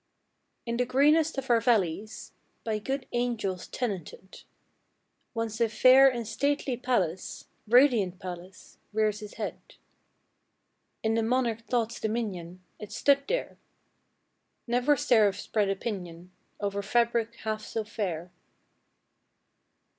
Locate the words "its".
9.21-9.35